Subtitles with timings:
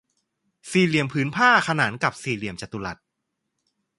[0.71, 2.97] สี่เหลี่ยมผืนผ้าขนานกับสี่เหลี่ยมจัตุรัส